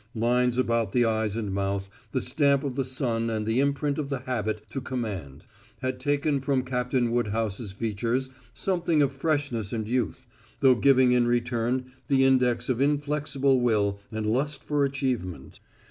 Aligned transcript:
Lines 0.15 0.57
about 0.57 0.93
the 0.93 1.05
eyes 1.05 1.35
and 1.35 1.53
mouth 1.53 1.87
the 2.11 2.21
stamp 2.21 2.63
of 2.63 2.73
the 2.73 2.83
sun 2.83 3.29
and 3.29 3.45
the 3.45 3.59
imprint 3.59 3.99
of 3.99 4.09
the 4.09 4.21
habit 4.21 4.67
to 4.71 4.81
command 4.81 5.45
had 5.83 5.99
taken 5.99 6.41
from 6.41 6.63
Captain 6.63 7.11
Woodhouse's 7.11 7.71
features 7.71 8.27
something 8.51 9.03
of 9.03 9.11
freshness 9.13 9.71
and 9.71 9.87
youth, 9.87 10.25
though 10.59 10.73
giving 10.73 11.11
in 11.11 11.27
return 11.27 11.91
the 12.07 12.23
index 12.25 12.67
of 12.67 12.81
inflexible 12.81 13.59
will 13.61 13.99
and 14.11 14.25
lust 14.25 14.63
for 14.63 14.83
achievement. 14.83 15.59